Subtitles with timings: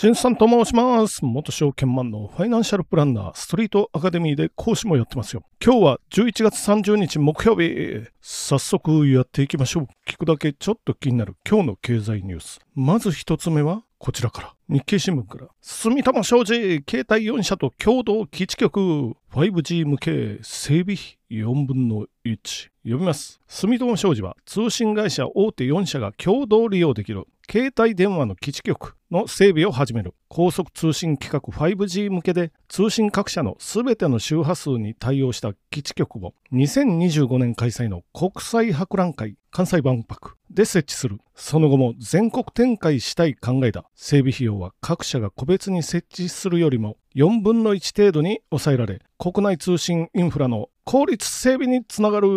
[0.00, 1.22] しんさんと申します。
[1.26, 5.42] 元証券マンのファイナンシャルプランナー、ストリートアカデミーで講師もやってますよ。
[5.62, 8.08] 今日は11月30日木曜日。
[8.22, 9.88] 早速やっていきましょう。
[10.08, 12.60] 聞くだけちょっと気になる今日の経済ニュース。
[12.74, 14.54] まず一つ目はこちらから。
[14.70, 15.48] 日経新聞から。
[15.60, 16.54] 住友商事、
[16.88, 19.14] 携帯4社と共同基地局。
[19.32, 22.70] 5G 向け整備費4分の1。
[22.84, 23.38] 読みます。
[23.46, 41.18] 住友商事は通信会社大手4社が共同利用できる携帯電話の基地局の整備を始める高速通信規格 5G 向けで通信各社のすべての周波数に対応した基地局を2025年開催の国際博覧会関西万博で設置する。
[41.34, 43.84] その後も全国展開したい考えだ。
[43.96, 52.28] 整備費用は各社が個別に設置するよりも4分の1程度に抑えられ国内通信インフラの効率整備につながる。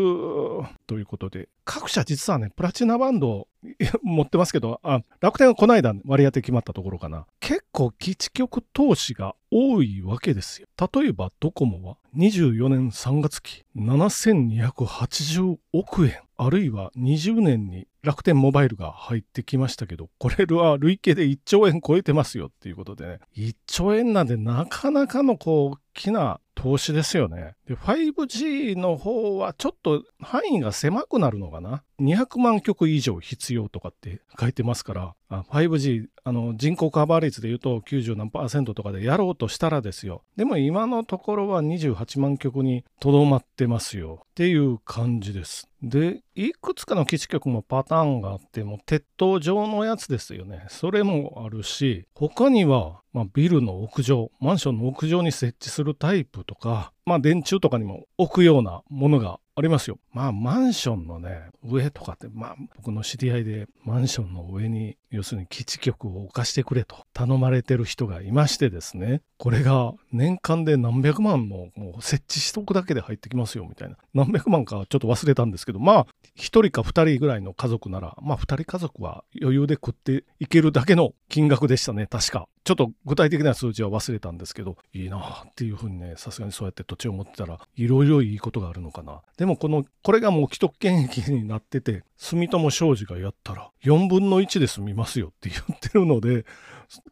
[0.88, 3.48] ということで各社実はねプラチナバンドを
[4.02, 7.26] 持ってますけどあ楽天はこの間割り当て決まったところかな。
[7.40, 27.56] 結構基地局投資が多いわけですよ例えばドコモは24年3月期7280億円あるいは20年に楽天モバイルが入ってきましたけどこれは累計で1兆円超えてますよっていうことでね1兆円なんでなかなかのこう大きな投資ですよね。
[27.68, 31.84] で、5G の方はちょっと範囲が狭くなるのかな。
[32.00, 40.24] 200万曲以上必要とかって書いてますから、5G あの人口カバー率で言うと90何パーセントとかでやろうとしたらですよ。
[40.38, 45.68] でも今のところは28万曲にとどまってますよっていう感じです。
[45.82, 50.66] で、いくつかの基地局もパターンがあっても鉄塔上のやつですよね。
[50.70, 60.00] それもあるし、他にはまあ、ビルの屋上、マンションの屋上に設置するタイプとか、まあ、電柱とかにも置くようなものがありますよ。
[60.12, 73.98] まあ、マンションのね、上とかって、まあ、僕の知り合いで、マンションの上に、要するに基地局を置かしてくれと頼まれてる人がいましてですね、これが年間で何百万ももう設置しとくだけで入ってきますよ、みたいな。
[74.16, 82.48] 何百万かちょっと忘れたんですけど、まあ、一人か二人ぐらいの家族なら、まあ、二人家族は余裕で食っていけるだけの金額でしたね、確か。
[82.64, 89.22] ちょっと具体的な数字は忘れたんですけど、いいなっていうふうにね、さすがにそうやって土地を持ってたら、いろいろいいことがあるのかな。
[89.44, 96.46] でもこの、これがもう既得権益になってて、住友商事がやったら、4分の1で済みますよって言ってるので、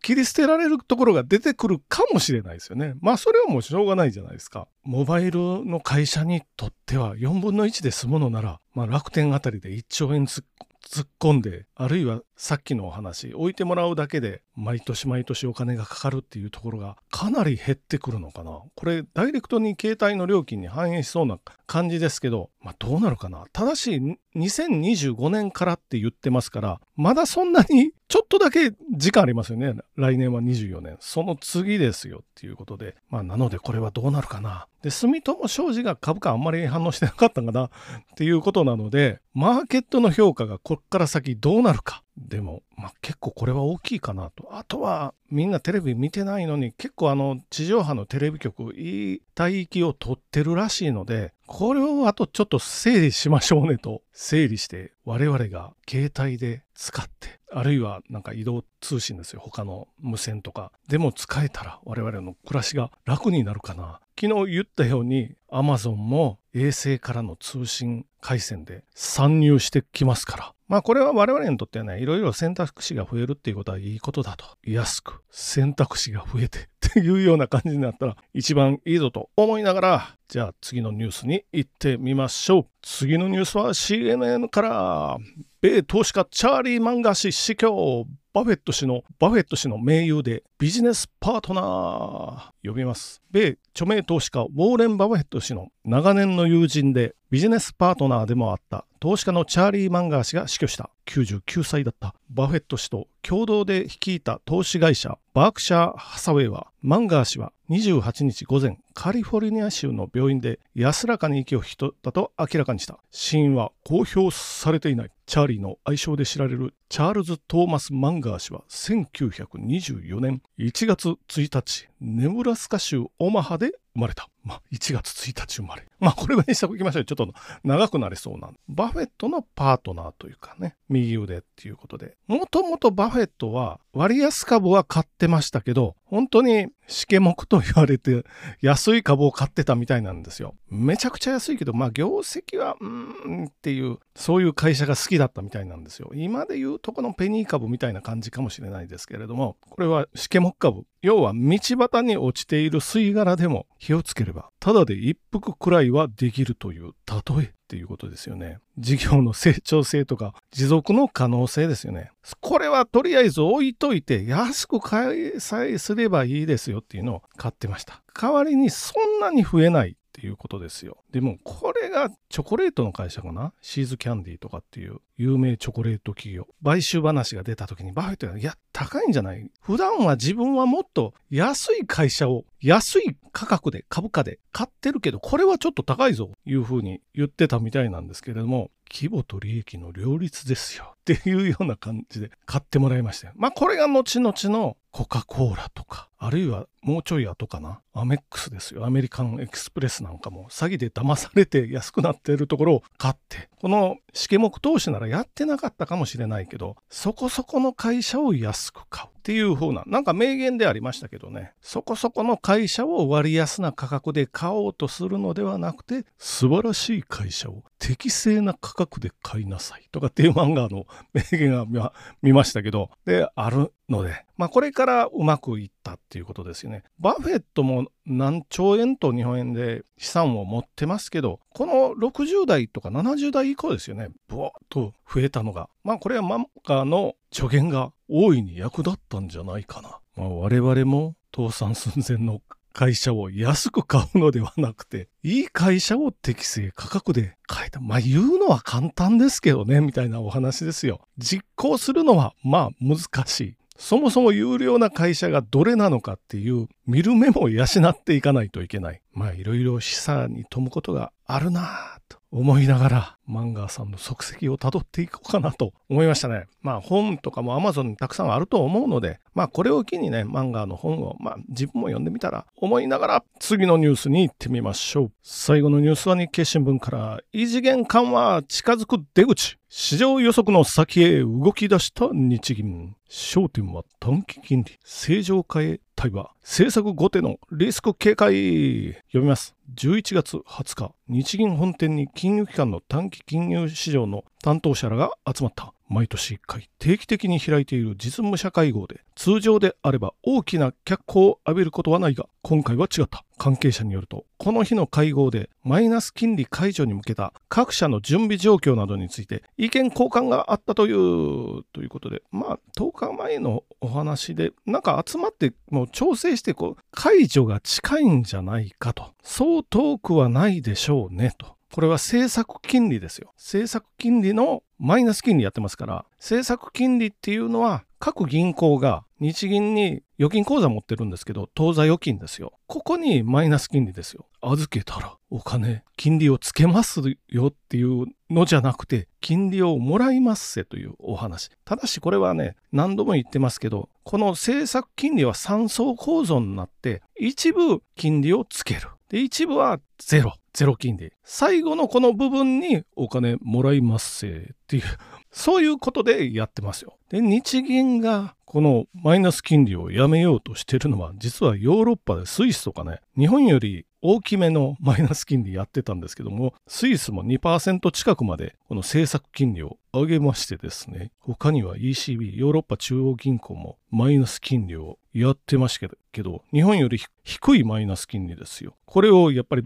[0.01, 2.93] 切り捨てられるところが出てくるかもしれないですよね。
[3.01, 4.69] まあそれはもうしょうがないじゃないですか。
[4.83, 10.45] モバイルの会社にとっては4分の1で済むのなら、まあ楽天あたりで1兆円突っ
[10.91, 18.61] 突っ込んで、あるいはさっきのお話、置いてもらうだけで毎年毎年お金がかかるっていうところがかなり減ってくるのかな。
[18.75, 23.45] これダイレクトに携帯の料金に反映しそうな感じですけど、まあどうなるかな。
[23.53, 24.01] ただし
[24.35, 29.75] 2025年からって言ってますから、まだそんなにちょっとだけ時間ありますよね。
[29.95, 30.97] 来年は24年。
[30.99, 32.95] その次ですよっていうことで。
[33.09, 34.67] まあなのでこれはどうなるかな。
[34.81, 37.69] で、住友商事が株価あんまり反応してなかったんかなっ
[38.15, 42.03] ていうことなので、マーケットの評価がこっから先どうなるか。
[42.17, 44.49] でも、まあ、結構これは大きいかなと。
[44.51, 59.41] あとはみんなテレビ見てないのに結構あの地上波のテレビ局いい帯域を取ってるらしいのでこれをあとちょっと整理しましょうねと整理して我々が携帯で使ってあるいはなんか移動通信ですよ。
[59.43, 60.71] 他の無線とか。
[60.87, 63.99] でも使えたら我々の暮らしが楽になるかな。
[64.21, 74.45] 昨日言ったように Amazon も衛星からの通信回線で参入してきますからまあこれは我々にとってはね、いろいろ選択肢が増えるっていうことはいいことだと。
[74.63, 76.61] 安く選択肢が増えてっ
[76.93, 82.65] ていうような感じになったら一番いいぞと思いながら、じゃあ次のニュースに行ってみましょう。
[82.81, 85.17] 次のニュースは CNN から、
[85.61, 88.07] 米投資家チャーリー・マンガー氏死去。
[88.33, 92.67] バフェット氏の、バフェット氏の盟友でビジネスパートナー。
[92.67, 93.21] 呼びます。
[93.29, 100.89] 米著名投資家ウォーレン・バフェット氏の長年の友人でビジネスパートナーでもあった投資家のチャーリー・マンガー氏が死去した。
[101.05, 102.13] 99歳だった。
[102.29, 112.99] バフェット氏と共同で率いた投資会社バークシャー・ハサウェイはマンガー氏は28日午前カリフォルニア州の病院で安らかに息を引き取ったと明らかにした。
[113.11, 115.11] 死因は公表されていない。
[115.25, 124.30] チャーリーの愛称で知られるチャールズ・トーマス・マンガー氏は1924年1月1日ネブラスカ州オマハで生まれた。
[124.43, 125.87] まあ、1月1日生まれ。
[125.99, 127.05] まあ、これぐらいにしておきましょう。
[127.05, 127.31] ちょっと
[127.63, 132.17] 長くなりそうなんでバフェットのパートナーというかね、右腕っていうことで。
[132.27, 138.25] もともとバフェットは割安株は買ってましたけど、本当にしけもくと言われて
[138.61, 140.55] 安い株を買ってたみたいなんですよ。
[140.69, 146.11] めちゃくちゃ安いけど、まあ業績は、うーんっていう、そういう会社が好きだったみたいなんですよ。
[146.13, 150.85] 今で言うとこのペニー株みたいな感じかもしれないですけれども、これはしけもく株。
[151.01, 158.57] 要は道端に落ちている吸い殻でも火をつければ、ただで一服くらいはできるという例えっていうことですよね。
[158.77, 162.11] 事業の成長性とか持続の可能性ですよね。
[162.39, 168.01] これはとりあえず置いといて安く買いさえすればいいですよっていうのを買ってました。
[168.13, 170.97] 代わりにそんなに増えないっていうことですよ。
[171.11, 173.53] でもこれがチョコレートの会社かな？
[173.61, 176.47] シーズキャンディーとかっていう有名チョコレート企業。
[176.63, 179.49] 買収話が出た時にバフェットが、いや、高いんじゃない？
[179.61, 190.95] 普段は自分はもっと安い会社を安い価格で株価で買ってるけど、これはちょっと高いぞ、いうふうに言ってたみたいなんですけれども、規模と利益の両立ですよ。
[190.95, 193.33] っていうような感じで買ってもらいましたよ。
[193.37, 197.81] まあこれが後々のコカ・コーラとか、あるいはもうちょい後かな？
[197.93, 198.85] アメックスですよ。
[198.85, 209.09] アメリカンエクスプレスなんかも詐欺で騙されて安くなっているところを買って、この試験目投資ならやってなかったかもしれないけど、そこそこの会社を安く買う。
[209.21, 221.93] っていう風な、なんか名言でありましたけどね、そこそこの会社を割安な価格で買おうとするのではなくて、素晴らしい会社を適正な価格で買いなさいとかっていう漫画の名言が
[222.23, 226.83] 見ましたけど、で、あるので、まあこれからうまくいったっていうことですよね。
[226.97, 235.69] バフェットも何兆円と日本円で資産を持ってますけど、この60代とか70代以降ですよね、ブワーッと増えたのが。
[235.83, 239.99] まあこれは漫画の助言が大いに役立ったんじゃないかな。
[240.15, 242.41] まあ、我々も倒産寸前の
[242.73, 247.79] 会社を安く買うのではなくて、いい会社を適正価格で買えた。
[247.79, 251.01] まあ言うのは簡単ですけどね、みたいなお話ですよ。
[251.17, 253.55] 実行するのはまあ難しい。
[253.77, 259.01] そもそも有料な会社がどれなのかっていう見る目も養っていかないといけない。
[259.11, 266.45] まあいろいろ示唆に富むことがあるなぁと思いながら、マンガーさんの足跡をたどっていこうかなと思いましたね。
[266.61, 275.11] まあ本とかも Amazon にたくさんあると思うので、まあこれを機にね、マンガーの本を、まあ自分も読んでみたら思いながら次のニュースに行ってみましょう。
[275.21, 279.57] 最後のニュースは日経新聞から異次元緩和近づく出口。
[279.67, 282.95] 市場予測の先へ動き出した日銀。
[283.09, 284.77] 焦点は短期金利。
[284.83, 286.31] 正常化へ対話。
[286.41, 288.95] 政策後手のリスク警戒。
[289.09, 289.55] 読みます。
[289.75, 295.75] 11月20日、日銀本店に金融機関の短期金融市場の担当者らが集まった。
[295.91, 303.25] 毎年1回定期的に開いている実務者会合で通常であれば大きな脚光を浴びることはないが今回は違った。
[303.37, 319.11] 関係者によるとこの日の会合でマイナス金利解除に向けた各社の準備状況などについて意見交換があったというということでまあ10日前のお話でなんか集まってもう調整してこう解除が近いんじゃないかと。
[319.23, 321.55] そう遠くはないでしょうねと。
[321.71, 323.33] これは政策金利ですよ。
[323.37, 332.53] 政策金利のマイナス金利やってますから、政策金利っていうのは各銀行が日銀に預金口座持ってるんですけど、当座預金ですよ。
[332.67, 334.25] ここにマイナス金利ですよ。
[334.41, 341.51] 預けたらお金、金利をつけますよっていうのじゃなくて、金利をもらいますせというお話。
[341.63, 348.89] ただしこれはね、何度も言ってますけど、この政策金利は3層構造になって、一部金利をつける。
[349.09, 350.33] で、一部はゼロ。
[350.53, 351.11] ゼロ金利。
[351.23, 354.83] 最後のこの部分にお金もらいますせっていう、
[355.31, 356.97] そういうことでやってますよ。
[357.09, 378.75] で、日銀がこのマイナス金利をやめようとしてるのは、実はヨーロッパでスイスとかね、日本より大きめのマイナス金利やってたんですけども、スイスも2%近くまでこの政策金利を上げましてですね、他には ECB、ヨーロッパ中央銀行もマイナス金利をやってましたけど、日本より低いマイナス金利ですよ。
[378.85, 379.63] これをやっぱり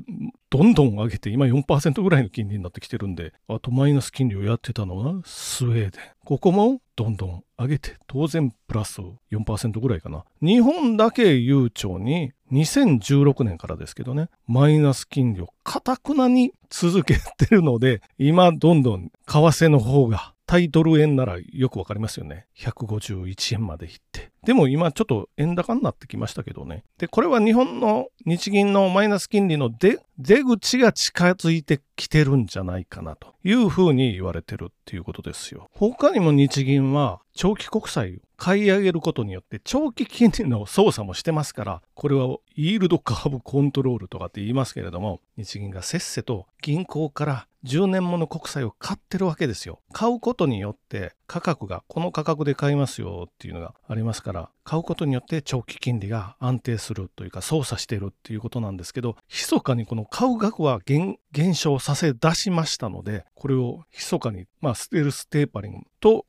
[0.49, 5.91] どんどん上げて、今4%ぐらいの金利になってきてるんで、あとマイナス金利をやってたのはスウェーデン。
[6.25, 9.01] ここもどんどん上げて、当然プラス
[9.31, 10.25] 4%ぐらいかな。
[10.41, 22.45] 日本だけ悠長に2016年からですけどね、マイナス金利をかたくなに続けてるので、今どんどん為替の方がタイドル円ならよくわかりますよね。
[22.57, 26.83] 151円まで行って、でも今ちょっと円高になってきましたけどね。
[26.97, 29.99] で、これは日本の日銀のマイナス金利の出
[30.43, 35.69] 口が近づいてきてるんじゃないかなというふうに言われてるっていうことですよ。
[35.71, 49.79] 他にも日銀は長期国債を買い上げることによって長期金利の操作もしてますから、これはイールドカーブコントロールとかって言いますけれども、日銀がせっせと銀行から10年もの国債を買ってるわけですよ。
[49.93, 61.17] 買うことによって価格がこの価格で買いますよっていうのがありますから、から買うことによって長期金利が安定するというか操作しているっていうことなんですけど、密かにこの買う額は減
[61.53, 66.25] 少させ出しましたので、これを密かに、まあ、ステルステーパリングと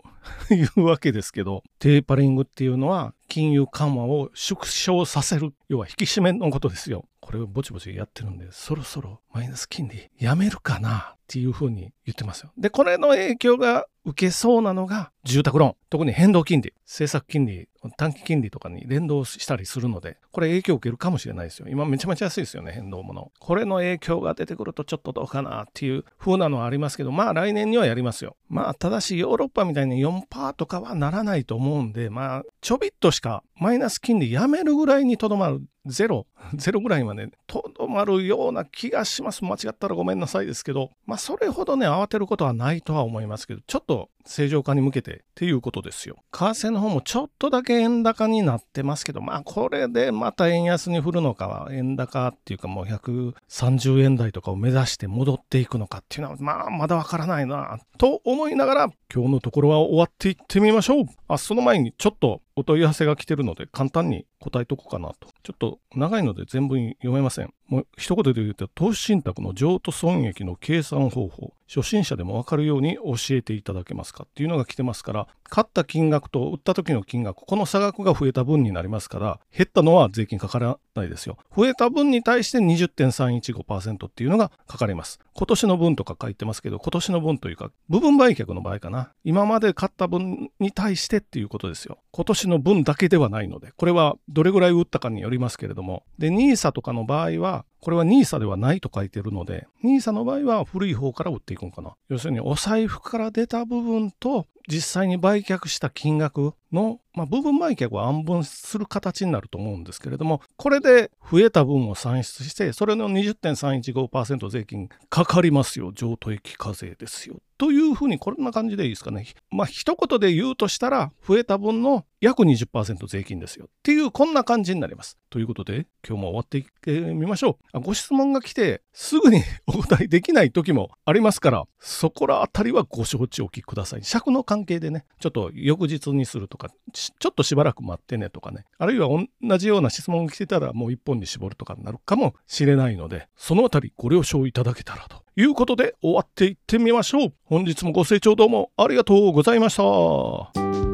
[0.50, 7.06] いうわけですけど、テーパリングっていうのは金融緩和を縮小させる、要は引き締めのことですよ。
[7.26, 12.52] これをぼちぼちやってるんで、そろそろマイナス金利やめるかなっていうふうに言ってますよ。
[12.56, 21.66] で、これの影響が受けそうなのが住宅ローン、特に変動金利、政策金利、短期金利とかに連動したりするので、これ影響を受けるかもしれないですよ。
[21.68, 23.32] 今めちゃめちゃ安いですよね、変動もの。
[23.40, 28.36] これの影響が出てくるとちょっとどうかなっていう風なのはありますけど、まあ来年にはやりますよ。
[28.48, 35.62] まあただしヨーロッパみたいに4%とかはならないと思うんで、まあちょびっとしかマイナス金利やめるぐらいにとどまる。
[35.86, 39.44] ゼロ、 ゼロぐらいまでとどまるような気がします。
[39.44, 46.16] 間違ったらごめんなさいですけど、まあそれほどね、慌てることはないとは思いますけど、ちょっと正常化に向けてっていうことですよ。
[46.32, 61.04] 為替の方もちょっとだけ円高になってますけど、まあこれでまた円安に振るのかは、円高っていうかもう130円台とかを目指して戻っていくのかっていうのは、まあまだわからないな、と思いながら、今日のところは終わっていってみましょう。
[61.28, 65.28] あ、その前にちょっとお問い合わせが来てるので簡単に答えとこうかなと。
[65.42, 67.52] ちょっと長いので全部読めません。
[67.68, 74.24] もう一言で言うと、投資信託の譲渡損益の計算方法、初心者でもわかるように教えていただけますか？
[74.24, 81.38] っていうのが来てますから、買った金額と売った時の金額、この差額が増えた分になりますから、減ったのは税金かからないですよ。
[81.56, 85.18] 増えた分に対して20.315%っていうのがかかります。
[85.34, 89.12] 今年の分とか書いてますけど、今年の分というか、部分売却の場合かな。
[89.24, 91.98] 今まで買った分に対してっていうことですよ。
[92.12, 101.94] 今年の分だけではないので、これはどれぐらい売ったかによりますけれども、で、NISA とかの場合は、これは NISA ではないと書いてるので、NISA の場合は古い方から売っていくんかな。
[102.08, 115.92] 要するに、お財布から出た部分と、実際に売却した金額の、まあ、部分売却は安分する形になると思うんですけれども、これで増えた分を算出して、それの20.315%税金かかりますよ。
[115.94, 117.36] 譲渡益課税ですよ。
[117.58, 119.26] というふうに、こんな感じでいいですかね。
[119.50, 123.66] まあ、一言で言うとしたら、増えた分の約20%税金ですよ。
[123.66, 125.16] っていう、こんな感じになります。
[125.30, 127.80] ということで、今日も終わっていってみましょう。
[127.80, 134.04] ご質問が来て、すぐに お答えできない時もありますから、そこらあたりはご承知おきください。
[134.04, 147.32] 尺の関係でね、ちょっと翌日にするととか、ちょっとしばらく待ってねとかね、あるいは同じような質問が来てたらもう一本に絞るとかになるかもしれないので、その辺りご了承いただけたらということで終わっていってみましょう。
[147.44, 150.85] 本日もご清聴どうもありがとうございました。